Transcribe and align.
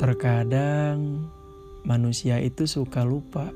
Terkadang 0.00 1.28
manusia 1.84 2.40
itu 2.40 2.64
suka 2.64 3.04
lupa. 3.04 3.52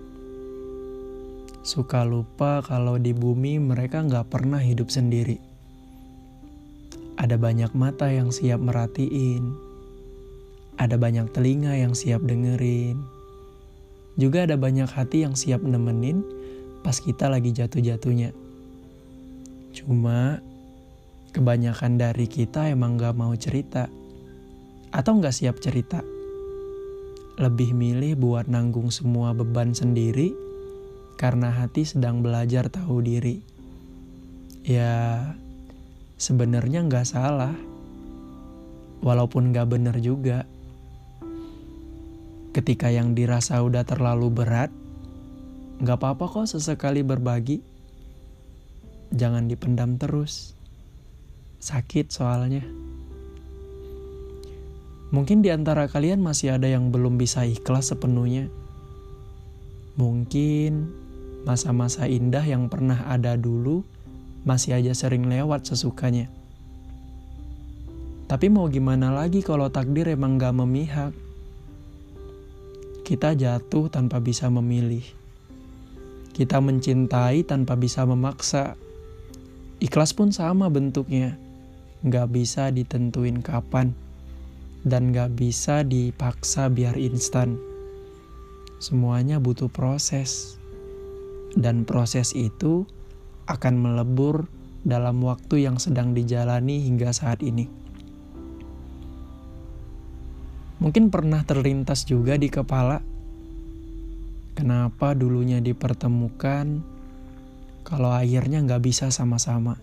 Suka 1.65 2.05
lupa 2.05 2.61
kalau 2.61 3.01
di 3.01 3.17
bumi 3.17 3.57
mereka 3.57 4.05
nggak 4.05 4.29
pernah 4.29 4.61
hidup 4.61 4.93
sendiri. 4.93 5.41
Ada 7.17 7.41
banyak 7.41 7.73
mata 7.73 8.13
yang 8.13 8.29
siap 8.29 8.61
merhatiin. 8.61 9.57
Ada 10.77 11.01
banyak 11.01 11.33
telinga 11.33 11.81
yang 11.81 11.97
siap 11.97 12.21
dengerin. 12.21 13.01
Juga 14.21 14.45
ada 14.45 14.61
banyak 14.61 14.93
hati 14.93 15.25
yang 15.25 15.41
siap 15.41 15.65
nemenin 15.65 16.21
pas 16.85 17.01
kita 17.01 17.33
lagi 17.33 17.57
jatuh-jatuhnya. 17.57 18.37
Cuma 19.73 20.45
kebanyakan 21.33 21.97
dari 21.97 22.29
kita 22.29 22.69
emang 22.69 23.01
gak 23.01 23.17
mau 23.17 23.33
cerita. 23.33 23.89
Atau 24.93 25.25
gak 25.25 25.33
siap 25.33 25.57
cerita 25.65 26.05
lebih 27.35 27.75
milih 27.75 28.15
buat 28.15 28.47
nanggung 28.47 28.95
semua 28.95 29.35
beban 29.35 29.75
sendiri 29.75 30.31
karena 31.19 31.51
hati 31.51 31.83
sedang 31.83 32.23
belajar 32.23 32.71
tahu 32.71 33.03
diri. 33.03 33.43
Ya, 34.65 35.35
sebenarnya 36.15 36.87
nggak 36.87 37.07
salah, 37.07 37.55
walaupun 39.03 39.51
nggak 39.51 39.69
bener 39.69 39.97
juga. 39.99 40.47
Ketika 42.55 42.89
yang 42.89 43.19
dirasa 43.19 43.59
udah 43.61 43.83
terlalu 43.83 44.31
berat, 44.31 44.71
nggak 45.83 45.99
apa-apa 45.99 46.25
kok 46.31 46.55
sesekali 46.55 47.03
berbagi. 47.03 47.59
Jangan 49.11 49.51
dipendam 49.51 49.99
terus. 49.99 50.55
Sakit 51.59 52.15
soalnya. 52.15 52.63
Mungkin 55.15 55.47
di 55.47 55.55
antara 55.55 55.87
kalian 55.87 56.19
masih 56.19 56.59
ada 56.59 56.67
yang 56.67 56.91
belum 56.91 57.15
bisa 57.15 57.47
ikhlas 57.47 57.95
sepenuhnya. 57.95 58.51
Mungkin 59.95 60.91
masa-masa 61.47 62.11
indah 62.11 62.43
yang 62.43 62.67
pernah 62.67 63.07
ada 63.07 63.39
dulu 63.39 63.87
masih 64.43 64.75
aja 64.75 64.91
sering 64.91 65.31
lewat 65.31 65.71
sesukanya. 65.71 66.27
Tapi 68.27 68.51
mau 68.51 68.67
gimana 68.67 69.15
lagi 69.15 69.39
kalau 69.39 69.71
takdir 69.71 70.11
emang 70.11 70.35
gak 70.35 70.51
memihak? 70.51 71.15
Kita 73.07 73.39
jatuh 73.39 73.87
tanpa 73.87 74.19
bisa 74.19 74.51
memilih. 74.51 75.07
Kita 76.35 76.59
mencintai 76.59 77.47
tanpa 77.47 77.79
bisa 77.79 78.03
memaksa. 78.03 78.75
Ikhlas 79.79 80.11
pun 80.11 80.35
sama 80.35 80.67
bentuknya. 80.67 81.39
Gak 82.03 82.35
bisa 82.35 82.75
ditentuin 82.75 83.39
kapan 83.39 83.95
dan 84.85 85.11
gak 85.11 85.33
bisa 85.35 85.81
dipaksa 85.83 86.69
biar 86.69 87.01
instan. 87.01 87.57
Semuanya 88.79 89.41
butuh 89.41 89.73
proses, 89.73 90.61
dan 91.57 91.89
proses 91.89 92.37
itu 92.37 92.85
akan 93.49 93.81
melebur 93.81 94.45
dalam 94.85 95.25
waktu 95.25 95.65
yang 95.65 95.81
sedang 95.81 96.13
dijalani 96.13 96.85
hingga 96.85 97.09
saat 97.17 97.41
ini. 97.41 97.65
Mungkin 100.85 101.09
pernah 101.09 101.41
terlintas 101.49 102.05
juga 102.05 102.37
di 102.37 102.53
kepala, 102.53 103.01
kenapa 104.53 105.17
dulunya 105.17 105.65
dipertemukan 105.65 106.85
kalau 107.89 108.13
akhirnya 108.13 108.61
nggak 108.61 108.85
bisa 108.85 109.09
sama-sama. 109.09 109.81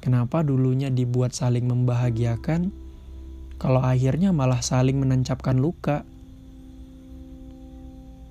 Kenapa 0.00 0.40
dulunya 0.40 0.88
dibuat 0.88 1.36
saling 1.36 1.68
membahagiakan, 1.68 2.72
kalau 3.58 3.82
akhirnya 3.82 4.30
malah 4.30 4.62
saling 4.62 5.02
menancapkan 5.02 5.58
luka. 5.58 6.06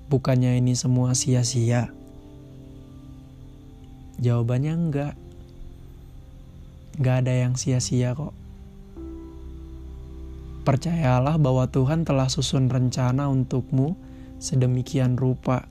Bukannya 0.08 0.56
ini 0.56 0.72
semua 0.72 1.12
sia-sia? 1.12 1.92
Jawabannya 4.16 4.72
enggak. 4.72 5.14
Enggak 6.96 7.16
ada 7.22 7.32
yang 7.36 7.54
sia-sia 7.60 8.16
kok. 8.16 8.32
Percayalah 10.64 11.36
bahwa 11.36 11.68
Tuhan 11.68 12.08
telah 12.08 12.32
susun 12.32 12.72
rencana 12.72 13.28
untukmu 13.28 14.00
sedemikian 14.40 15.20
rupa. 15.20 15.68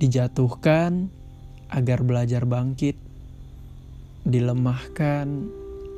Dijatuhkan 0.00 1.08
agar 1.72 2.04
belajar 2.04 2.44
bangkit 2.44 3.09
dilemahkan 4.30 5.26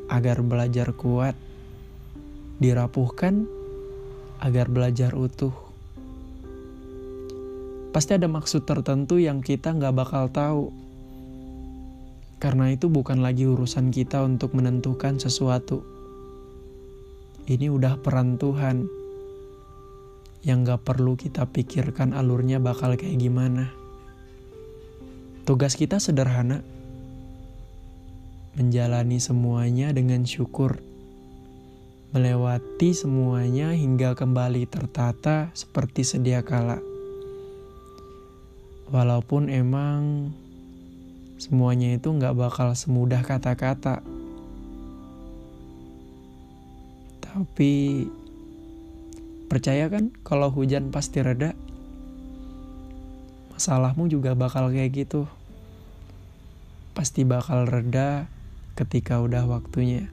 agar 0.09 0.41
belajar 0.41 0.97
kuat, 0.97 1.37
dirapuhkan 2.59 3.47
agar 4.43 4.67
belajar 4.73 5.15
utuh. 5.15 5.55
Pasti 7.93 8.17
ada 8.17 8.27
maksud 8.27 8.65
tertentu 8.65 9.21
yang 9.21 9.45
kita 9.45 9.77
nggak 9.77 9.95
bakal 9.95 10.27
tahu. 10.33 10.73
Karena 12.41 12.75
itu 12.75 12.91
bukan 12.91 13.23
lagi 13.23 13.47
urusan 13.47 13.95
kita 13.95 14.25
untuk 14.27 14.57
menentukan 14.59 15.21
sesuatu. 15.21 15.87
Ini 17.47 17.71
udah 17.71 18.03
peran 18.03 18.35
Tuhan 18.35 19.03
yang 20.43 20.67
gak 20.67 20.83
perlu 20.83 21.15
kita 21.15 21.47
pikirkan 21.47 22.11
alurnya 22.11 22.59
bakal 22.59 22.99
kayak 22.99 23.15
gimana. 23.15 23.71
Tugas 25.47 25.79
kita 25.79 26.03
sederhana, 26.03 26.67
menjalani 28.53 29.17
semuanya 29.17 29.97
dengan 29.97 30.29
syukur, 30.29 30.77
melewati 32.13 32.93
semuanya 32.93 33.73
hingga 33.73 34.13
kembali 34.13 34.69
tertata 34.69 35.49
seperti 35.57 36.05
sedia 36.05 36.45
kala. 36.45 36.77
Walaupun 38.93 39.49
emang 39.49 40.29
semuanya 41.41 41.97
itu 41.97 42.13
nggak 42.13 42.37
bakal 42.37 42.77
semudah 42.77 43.25
kata-kata, 43.25 44.05
tapi 47.25 48.05
percaya 49.49 49.89
kan 49.89 50.13
kalau 50.21 50.53
hujan 50.53 50.93
pasti 50.93 51.25
reda, 51.25 51.57
masalahmu 53.57 54.13
juga 54.13 54.37
bakal 54.37 54.69
kayak 54.69 54.93
gitu, 54.93 55.25
pasti 56.93 57.25
bakal 57.25 57.65
reda 57.65 58.29
ketika 58.73 59.21
udah 59.21 59.45
waktunya. 59.45 60.09